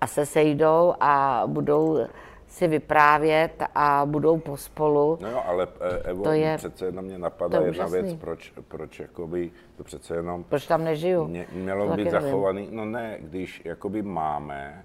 a 0.00 0.06
se 0.06 0.26
sejdou 0.26 0.94
a 1.00 1.42
budou 1.46 1.98
si 2.46 2.68
vyprávět 2.68 3.62
a 3.74 4.02
budou 4.06 4.38
pospolu. 4.38 5.18
No 5.22 5.30
jo, 5.30 5.42
ale 5.46 5.68
eh, 5.80 5.98
Evo, 6.10 6.22
To 6.22 6.30
je- 6.32 6.56
přece 6.56 6.84
jenom 6.86 7.04
mě 7.04 7.18
napadá 7.18 7.58
to 7.58 7.64
je 7.64 7.68
jedna 7.68 7.86
věc, 7.86 8.14
proč, 8.14 8.52
proč 8.68 9.00
jakoby 9.00 9.50
to 9.76 9.84
přece 9.84 10.14
jenom 10.14 10.44
Proč 10.44 10.66
tam 10.66 10.84
nežiju? 10.84 11.24
mě, 11.28 11.46
mělo 11.52 11.86
To 11.88 11.92
být 11.96 12.04
taky 12.04 12.14
nevím. 12.14 12.28
zachovaný. 12.28 12.68
No 12.70 12.84
ne, 12.84 13.16
když 13.20 13.62
jakoby 13.64 14.02
máme 14.02 14.84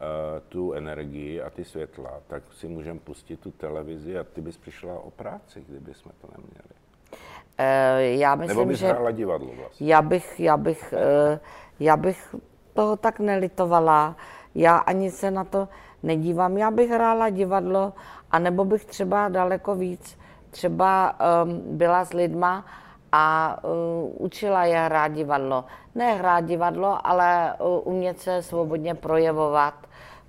uh, 0.00 0.40
tu 0.48 0.72
energii 0.72 1.42
a 1.42 1.50
ty 1.50 1.64
světla, 1.64 2.10
tak 2.26 2.42
si 2.52 2.68
můžeme 2.68 2.98
pustit 3.00 3.40
tu 3.40 3.50
televizi 3.50 4.18
a 4.18 4.24
ty 4.24 4.40
bys 4.40 4.56
přišla 4.56 4.98
o 5.00 5.10
práci, 5.10 5.64
kdyby 5.68 5.94
jsme 5.94 6.12
to 6.20 6.28
neměli. 6.36 6.81
Eh, 7.58 8.02
já 8.02 8.34
Nebo 8.34 8.48
myslím, 8.48 8.68
bys 8.68 8.78
že... 8.78 8.88
hrála 8.88 9.10
divadlo 9.10 9.48
vlastně. 9.60 9.86
Já 9.86 10.02
bych, 10.02 10.40
já 10.40 10.56
bych, 10.56 10.94
eh, 10.96 11.40
já 11.80 11.96
bych 11.96 12.34
toho 12.74 12.96
tak 12.96 13.20
nelitovala. 13.20 14.16
Já 14.54 14.76
ani 14.76 15.10
se 15.10 15.30
na 15.30 15.44
to 15.44 15.68
nedívám. 16.02 16.58
Já 16.58 16.70
bych 16.70 16.90
hrála 16.90 17.30
divadlo, 17.30 17.92
anebo 18.30 18.64
bych 18.64 18.84
třeba 18.84 19.28
daleko 19.28 19.74
víc 19.74 20.18
třeba 20.52 21.14
um, 21.44 21.62
byla 21.78 22.04
s 22.04 22.12
lidma 22.12 22.64
a 23.12 23.58
uh, 23.64 24.24
učila 24.24 24.64
je 24.64 24.78
hrát 24.78 25.08
divadlo. 25.08 25.64
Ne 25.94 26.14
hrát 26.14 26.40
divadlo, 26.40 27.06
ale 27.06 27.54
umět 27.84 28.20
se 28.20 28.42
svobodně 28.42 28.94
projevovat, 28.94 29.74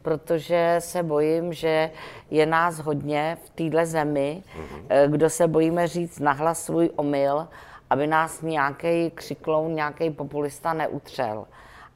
protože 0.04 0.76
se 0.80 1.04
bojím, 1.04 1.54
že 1.54 1.92
je 2.32 2.46
nás 2.46 2.80
hodně 2.80 3.38
v 3.46 3.50
téhle 3.50 3.86
zemi, 3.86 4.44
eh, 4.90 5.08
kdo 5.08 5.30
se 5.30 5.48
bojíme 5.48 5.88
říct 5.88 6.20
nahlas 6.20 6.66
svůj 6.66 6.90
omyl, 6.96 7.48
aby 7.90 8.08
nás 8.08 8.42
nějaký 8.42 9.12
křikloun, 9.16 9.76
nějaký 9.76 10.10
populista 10.10 10.74
neutřel. 10.74 11.46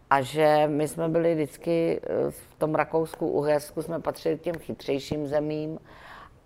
A 0.09 0.21
že 0.21 0.63
my 0.67 0.87
jsme 0.87 1.09
byli 1.09 1.33
vždycky 1.35 2.01
eh, 2.03 2.31
v 2.31 2.55
tom 2.57 2.75
Rakousku, 2.75 3.27
Uhersku, 3.27 3.81
jsme 3.81 3.99
patřili 3.99 4.37
k 4.37 4.41
těm 4.41 4.55
chytřejším 4.55 5.27
zemím 5.27 5.79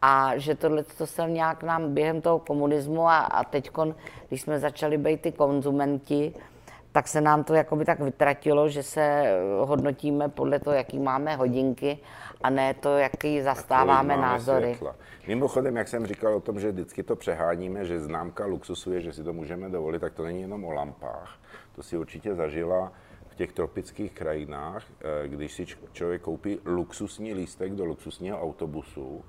a 0.02 0.38
že 0.38 0.56
tohle 0.56 0.84
to 0.84 1.08
se 1.08 1.30
nějak 1.30 1.64
nám 1.64 1.94
během 1.94 2.22
toho 2.22 2.40
komunismu 2.40 3.08
a, 3.08 3.18
a 3.18 3.44
teď, 3.44 3.72
když 4.28 4.42
jsme 4.42 4.60
začali 4.60 4.98
být 4.98 5.22
ty 5.22 5.32
konzumenti, 5.32 6.34
tak 6.92 7.08
se 7.08 7.22
nám 7.22 7.44
to 7.44 7.54
jakoby 7.54 7.86
tak 7.86 8.00
vytratilo, 8.00 8.70
že 8.70 8.84
se 8.84 9.02
eh, 9.02 9.34
hodnotíme 9.60 10.30
podle 10.30 10.60
toho, 10.60 10.76
jaký 10.76 11.00
máme 11.00 11.36
hodinky 11.36 12.00
a 12.42 12.50
ne 12.50 12.74
to, 12.74 12.98
jaký 12.98 13.42
zastáváme 13.42 14.18
názory. 14.18 14.66
Světla. 14.66 14.96
Mimochodem, 15.28 15.78
jak 15.78 15.88
jsem 15.88 16.06
říkal 16.06 16.36
o 16.36 16.40
tom, 16.40 16.60
že 16.60 16.72
vždycky 16.72 17.04
to 17.04 17.16
přeháníme, 17.16 17.86
že 17.86 18.00
známka 18.00 18.46
luxusu 18.46 18.94
je, 18.94 19.02
že 19.02 19.14
si 19.14 19.24
to 19.24 19.34
můžeme 19.34 19.70
dovolit, 19.70 20.00
tak 20.00 20.14
to 20.14 20.24
není 20.24 20.42
jenom 20.42 20.66
o 20.66 20.72
lampách. 20.72 21.38
To 21.76 21.84
si 21.84 21.98
určitě 21.98 22.36
zažila 22.36 22.92
v 23.28 23.36
těch 23.36 23.52
tropických 23.52 24.12
krajinách, 24.12 24.84
eh, 25.02 25.28
když 25.28 25.54
si 25.54 25.66
člověk 25.92 26.22
koupí 26.22 26.60
luxusní 26.66 27.34
lístek 27.34 27.72
do 27.72 27.86
luxusního 27.86 28.42
autobusu, 28.42 29.26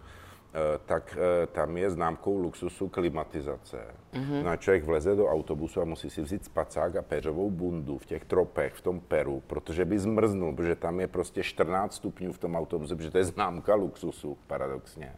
tak 0.87 1.16
eh, 1.16 1.47
tam 1.47 1.76
je 1.76 1.90
známkou 1.90 2.38
luxusu 2.38 2.88
klimatizace. 2.88 3.78
Mm-hmm. 4.12 4.42
No 4.42 4.50
a 4.50 4.56
člověk 4.56 4.85
vleze 4.85 5.16
do 5.16 5.26
autobusu 5.26 5.80
a 5.80 5.85
musí 5.85 6.11
si 6.11 6.23
vzít 6.23 6.44
spacák 6.44 6.97
a 6.97 7.02
peřovou 7.02 7.50
bundu 7.50 7.99
v 7.99 8.06
těch 8.06 8.25
tropech, 8.25 8.75
v 8.75 8.80
tom 8.80 9.00
Peru, 9.00 9.42
protože 9.47 9.85
by 9.85 9.99
zmrznul, 9.99 10.54
protože 10.54 10.76
tam 10.76 11.00
je 11.00 11.09
prostě 11.09 11.42
14 11.42 11.94
stupňů 11.94 12.32
v 12.32 12.38
tom 12.38 12.56
autobuse, 12.56 12.97
protože 12.97 13.11
to 13.11 13.18
je 13.18 13.25
známka 13.25 13.75
luxusu, 13.75 14.38
paradoxně. 14.47 15.12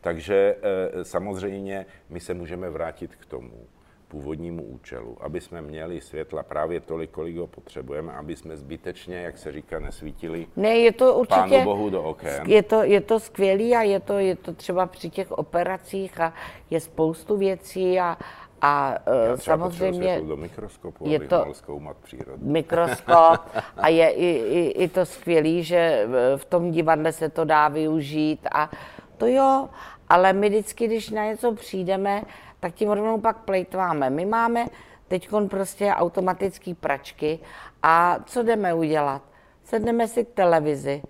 Takže 0.00 0.56
eh, 0.62 1.04
samozřejmě 1.04 1.86
my 2.08 2.20
se 2.20 2.34
můžeme 2.34 2.70
vrátit 2.70 3.16
k 3.16 3.26
tomu 3.26 3.66
původnímu 4.10 4.62
účelu, 4.62 5.16
aby 5.20 5.40
jsme 5.40 5.62
měli 5.62 6.00
světla 6.00 6.42
právě 6.42 6.80
tolik, 6.80 7.10
kolik 7.10 7.36
ho 7.36 7.46
potřebujeme, 7.46 8.12
aby 8.12 8.36
jsme 8.36 8.56
zbytečně, 8.56 9.16
jak 9.16 9.38
se 9.38 9.52
říká, 9.52 9.78
nesvítili 9.78 10.46
Ne, 10.56 10.68
je 10.78 10.92
to 10.92 11.14
určitě... 11.14 11.40
Pánu 11.40 11.64
Bohu 11.64 11.90
do 11.90 12.02
oken. 12.02 12.42
Je 12.46 12.62
to, 12.62 12.82
je 12.82 13.00
to 13.00 13.20
skvělý 13.20 13.76
a 13.76 13.82
je 13.82 14.00
to, 14.00 14.18
je 14.18 14.36
to 14.36 14.52
třeba 14.52 14.86
při 14.86 15.10
těch 15.10 15.32
operacích 15.32 16.20
a 16.20 16.32
je 16.70 16.80
spoustu 16.80 17.36
věcí 17.36 18.00
a, 18.00 18.16
a 18.62 18.90
Já 19.06 19.34
eh, 19.34 19.36
třeba 19.36 19.56
samozřejmě 19.56 20.20
do 20.20 20.36
mikroskopu, 20.36 21.08
je 21.08 21.20
to- 21.20 21.46
zkoumat 21.52 21.96
přírodu. 21.96 22.38
mikroskop 22.42 23.40
a 23.76 23.88
je 23.88 24.10
i, 24.10 24.26
i, 24.26 24.84
i 24.84 24.88
to 24.88 25.06
skvělý, 25.06 25.64
že 25.64 26.08
v 26.36 26.44
tom 26.44 26.70
divadle 26.70 27.12
se 27.12 27.28
to 27.28 27.44
dá 27.44 27.68
využít 27.68 28.40
a 28.54 28.70
to 29.20 29.26
jo, 29.26 29.68
ale 30.08 30.32
my 30.32 30.48
vždycky, 30.48 30.86
když 30.86 31.10
na 31.10 31.24
něco 31.24 31.52
přijdeme, 31.52 32.22
tak 32.60 32.74
tím 32.74 32.90
rovnou 32.90 33.20
pak 33.20 33.36
plejtváme. 33.36 34.10
My 34.10 34.26
máme 34.26 34.66
teď 35.08 35.28
prostě 35.48 35.92
automatický 35.92 36.74
pračky 36.74 37.38
a 37.82 38.18
co 38.26 38.42
jdeme 38.42 38.74
udělat? 38.74 39.22
Sedneme 39.64 40.08
si 40.08 40.24
k 40.24 40.28
televizi, 40.28 41.02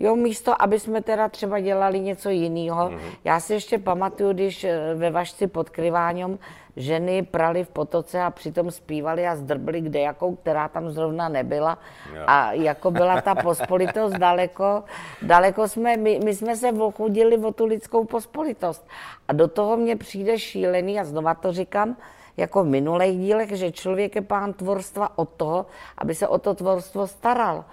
Jo, 0.00 0.16
místo, 0.16 0.62
aby 0.62 0.80
jsme 0.80 1.02
teda 1.02 1.28
třeba 1.28 1.60
dělali 1.60 2.00
něco 2.00 2.30
jiného. 2.30 2.90
Mm-hmm. 2.90 3.10
Já 3.24 3.40
si 3.40 3.54
ještě 3.54 3.78
pamatuju, 3.78 4.32
když 4.32 4.64
eh, 4.64 4.94
ve 4.94 5.10
Vašci 5.10 5.46
pod 5.46 5.70
Kryváňom 5.70 6.38
ženy 6.78 7.22
prali 7.22 7.64
v 7.64 7.68
potoce 7.68 8.22
a 8.22 8.30
přitom 8.30 8.70
zpívali 8.70 9.26
a 9.26 9.36
zdrbli 9.36 9.80
kde 9.80 10.00
jakou, 10.00 10.34
která 10.34 10.68
tam 10.68 10.90
zrovna 10.90 11.28
nebyla. 11.28 11.78
Jo. 12.14 12.22
A 12.26 12.52
jako 12.52 12.90
byla 12.90 13.20
ta 13.20 13.34
pospolitost 13.34 14.14
daleko, 14.18 14.84
daleko 15.22 15.68
jsme, 15.68 15.96
my, 15.96 16.20
my 16.24 16.34
jsme 16.34 16.56
se 16.56 16.72
ochudili 16.72 17.36
o 17.36 17.52
tu 17.52 17.66
lidskou 17.66 18.04
pospolitost. 18.04 18.88
A 19.28 19.32
do 19.32 19.48
toho 19.48 19.76
mě 19.76 19.96
přijde 19.96 20.38
šílený, 20.38 21.00
a 21.00 21.04
znova 21.04 21.34
to 21.34 21.52
říkám, 21.52 21.96
jako 22.36 22.64
v 22.64 22.66
minulých 22.66 23.18
dílech, 23.18 23.50
že 23.50 23.72
člověk 23.72 24.14
je 24.14 24.22
pán 24.22 24.52
tvorstva 24.52 25.18
od 25.18 25.28
toho, 25.28 25.66
aby 25.98 26.14
se 26.14 26.28
o 26.28 26.38
to 26.38 26.54
tvorstvo 26.54 27.06
staral. 27.06 27.64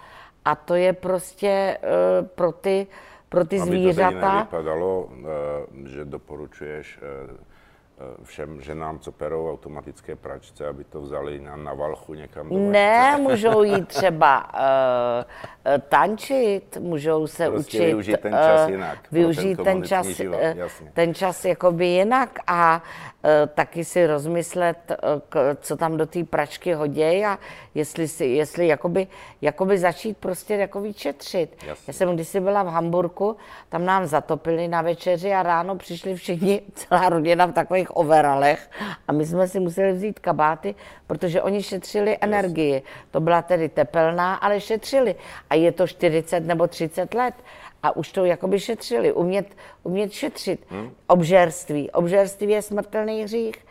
A 0.46 0.56
to 0.56 0.76
je 0.76 0.94
prostě 0.94 1.78
uh, 1.82 2.28
pro 2.28 2.52
ty, 2.52 2.88
pro 3.30 3.46
ty 3.46 3.62
Aby 3.62 3.70
zvířata. 3.70 4.08
Aby 4.10 4.20
to 4.20 4.56
nevypadalo, 4.56 5.04
uh, 5.04 5.88
že 5.88 6.06
doporučuješ 6.06 7.00
uh, 7.30 7.55
všem 8.24 8.62
ženám, 8.62 9.00
co 9.00 9.12
perou 9.12 9.52
automatické 9.52 10.16
pračce, 10.16 10.68
aby 10.68 10.84
to 10.84 11.02
vzali 11.02 11.40
na, 11.40 11.56
na 11.56 11.74
valchu 11.74 12.14
někam 12.14 12.50
do 12.50 12.58
Ne, 12.58 13.18
můžou 13.22 13.64
jít 13.64 13.88
třeba 13.88 14.54
uh, 14.54 15.72
tančit, 15.90 16.78
můžou 16.78 17.28
se 17.28 17.50
prostě 17.50 17.78
učit... 17.78 17.86
využít 17.86 18.22
ten 18.22 18.34
čas 18.34 18.70
jinak. 18.70 19.00
Využít 19.12 19.56
ten, 19.56 19.66
ten 19.66 19.84
čas, 19.84 20.08
život, 20.08 20.40
jasně. 20.56 20.92
ten 20.94 21.14
čas 21.14 21.46
jakoby 21.46 21.86
jinak 21.86 22.40
a 22.48 22.84
uh, 23.24 23.30
taky 23.54 23.86
si 23.86 24.08
rozmyslet, 24.08 24.78
uh, 24.92 25.22
k, 25.30 25.58
co 25.62 25.78
tam 25.78 25.98
do 25.98 26.06
té 26.06 26.24
pračky 26.24 26.74
hodí 26.74 27.26
a 27.26 27.40
jestli, 27.76 28.08
si, 28.08 28.26
jestli 28.26 28.68
jakoby, 28.68 29.08
jakoby 29.42 29.78
začít 29.78 30.18
prostě 30.18 30.56
jakoby 30.56 30.94
četřit. 30.94 31.58
Jasně. 31.68 31.84
Já 31.88 31.94
jsem 31.94 32.16
kdysi 32.16 32.40
byla 32.40 32.64
v 32.64 32.68
Hamburku, 32.68 33.38
tam 33.70 33.86
nám 33.86 34.06
zatopili 34.06 34.68
na 34.68 34.82
večeři 34.82 35.34
a 35.34 35.44
ráno 35.44 35.76
přišli 35.76 36.16
všichni, 36.16 36.62
celá 36.74 37.10
rodina 37.10 37.46
v 37.46 37.52
takových 37.52 37.85
těch 37.86 37.96
overalech 37.96 38.70
a 39.08 39.12
my 39.12 39.26
jsme 39.26 39.48
si 39.48 39.60
museli 39.60 39.94
vzít 39.94 40.20
kabáty, 40.20 40.76
protože 41.08 41.42
oni 41.42 41.64
šetřili 41.64 42.18
energii. 42.22 42.82
To 43.12 43.20
byla 43.20 43.42
tedy 43.42 43.70
tepelná, 43.70 44.36
ale 44.36 44.62
šetřili. 44.62 45.16
A 45.50 45.56
je 45.56 45.72
to 45.72 45.88
40 45.88 46.40
nebo 46.40 46.68
30 46.68 47.14
let 47.14 47.36
a 47.84 47.96
už 47.96 48.12
to 48.12 48.26
jakoby 48.26 48.60
šetřili. 48.60 49.14
Umět, 49.14 49.56
umět 49.84 50.12
šetřit. 50.12 50.66
Hmm. 50.70 50.92
Obžerství. 51.08 51.92
Obžerství 51.92 52.50
je 52.50 52.62
smrtelný 52.62 53.24
hřích. 53.24 53.66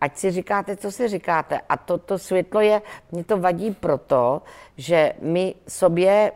Ať 0.00 0.16
si 0.16 0.30
říkáte, 0.30 0.76
co 0.76 0.90
si 0.92 1.08
říkáte. 1.08 1.60
A 1.68 1.76
to, 1.76 1.98
to 1.98 2.18
světlo 2.18 2.60
je, 2.60 2.82
mě 3.12 3.24
to 3.24 3.36
vadí 3.36 3.70
proto, 3.70 4.42
že 4.76 5.12
my 5.20 5.54
sobě 5.68 6.32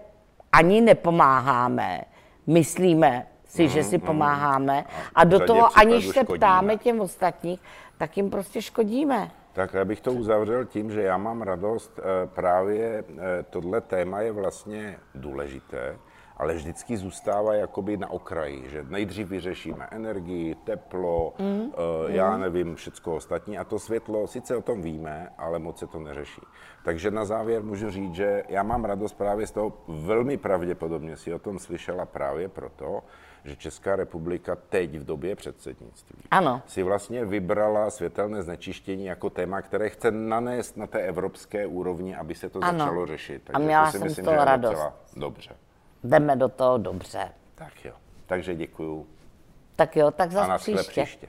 ani 0.53 0.81
nepomáháme, 0.81 2.05
myslíme, 2.47 3.27
si, 3.55 3.69
že 3.69 3.85
si 3.85 3.97
mm, 3.97 4.03
mm. 4.03 4.07
pomáháme 4.07 4.85
a 5.15 5.25
do 5.25 5.41
toho, 5.41 5.79
aniž 5.79 6.09
se 6.09 6.25
ptáme 6.25 6.77
těm 6.77 7.01
ostatních, 7.01 7.61
tak 7.99 8.17
jim 8.17 8.31
prostě 8.31 8.63
škodíme. 8.63 9.31
Tak 9.53 9.75
já 9.75 9.85
bych 9.85 10.01
to 10.01 10.13
uzavřel 10.13 10.65
tím, 10.65 10.91
že 10.91 11.03
já 11.03 11.17
mám 11.17 11.43
radost, 11.43 11.99
eh, 11.99 12.27
právě 12.27 13.05
eh, 13.09 13.45
tohle 13.51 13.81
téma 13.81 14.21
je 14.21 14.33
vlastně 14.33 14.99
důležité, 15.15 15.97
ale 16.37 16.55
vždycky 16.55 16.97
zůstává 16.97 17.55
jakoby 17.55 17.97
na 17.97 18.11
okraji, 18.11 18.71
že 18.71 18.85
nejdřív 18.89 19.29
vyřešíme 19.29 19.89
energii, 19.91 20.55
teplo, 20.55 21.35
mm. 21.39 21.73
já 22.07 22.31
mm. 22.31 22.41
nevím, 22.41 22.75
všecko 22.75 23.17
ostatní 23.17 23.59
a 23.59 23.65
to 23.65 23.79
světlo, 23.79 24.27
sice 24.27 24.57
o 24.57 24.63
tom 24.63 24.83
víme, 24.83 25.33
ale 25.39 25.59
moc 25.59 25.79
se 25.79 25.87
to 25.87 25.99
neřeší. 25.99 26.43
Takže 26.85 27.11
na 27.11 27.25
závěr 27.25 27.63
můžu 27.63 27.91
říct, 27.91 28.15
že 28.15 28.43
já 28.49 28.63
mám 28.63 28.85
radost 28.85 29.15
právě 29.15 29.47
z 29.47 29.51
toho, 29.51 29.73
velmi 29.89 30.37
pravděpodobně 30.37 31.17
si 31.17 31.35
o 31.35 31.39
tom 31.39 31.59
slyšela 31.59 32.07
právě 32.07 32.49
proto, 32.49 33.03
že 33.45 33.57
Česká 33.57 33.97
republika 33.97 34.57
teď 34.57 34.99
v 34.99 35.05
době 35.05 35.37
předsednictví 35.37 36.23
ano. 36.31 36.63
si 36.67 36.83
vlastně 36.83 37.25
vybrala 37.25 37.91
světelné 37.91 38.43
znečištění 38.43 39.05
jako 39.05 39.31
téma, 39.31 39.63
které 39.63 39.89
chce 39.91 40.11
nanést 40.11 40.77
na 40.77 40.87
té 40.87 41.01
evropské 41.01 41.67
úrovni, 41.67 42.17
aby 42.17 42.35
se 42.35 42.49
to 42.49 42.65
ano. 42.65 42.79
začalo 42.79 43.07
řešit. 43.07 43.43
Takže 43.45 43.63
a 43.63 43.67
měla 43.67 43.85
to 43.85 43.91
si 43.91 43.99
jsem 43.99 44.07
myslím, 44.07 44.25
z 44.25 44.29
toho 44.29 44.45
radost. 44.45 44.93
Dobře. 45.17 45.57
Jdeme 46.05 46.37
do 46.37 46.49
toho 46.49 46.79
dobře. 46.79 47.29
Tak 47.55 47.85
jo. 47.85 47.93
Takže 48.27 48.55
děkuju. 48.55 49.07
Tak 49.77 49.97
jo, 49.97 50.11
tak 50.11 50.33
zase 50.33 50.73
příště. 50.73 51.03
příště. 51.03 51.29